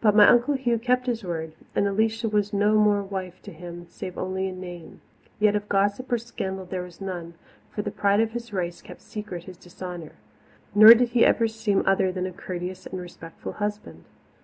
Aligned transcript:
But 0.00 0.14
my 0.14 0.24
Uncle 0.28 0.54
Hugh 0.54 0.78
kept 0.78 1.06
his 1.08 1.24
word, 1.24 1.52
and 1.74 1.84
Alicia 1.88 2.28
was 2.28 2.52
no 2.52 2.76
more 2.78 3.02
wife 3.02 3.42
to 3.42 3.50
him, 3.52 3.86
save 3.88 4.16
only 4.16 4.46
in 4.46 4.60
name. 4.60 5.00
Yet 5.40 5.56
of 5.56 5.68
gossip 5.68 6.12
or 6.12 6.18
scandal 6.18 6.64
there 6.64 6.82
was 6.84 7.00
none, 7.00 7.34
for 7.68 7.82
the 7.82 7.90
pride 7.90 8.20
of 8.20 8.30
his 8.30 8.52
race 8.52 8.80
kept 8.80 9.02
secret 9.02 9.42
his 9.46 9.56
dishonour, 9.56 10.12
nor 10.76 10.94
did 10.94 11.08
he 11.08 11.24
ever 11.24 11.48
seem 11.48 11.82
other 11.86 12.12
than 12.12 12.24
a 12.26 12.30
courteous 12.30 12.86
and 12.86 13.00
respectful 13.00 13.54
husband. 13.54 14.04